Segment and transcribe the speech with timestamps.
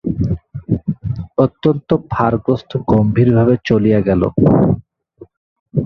[1.37, 4.21] অত্যন্ত ভারগ্রস্ত গম্ভীর ভাবে চলিয়া গেল।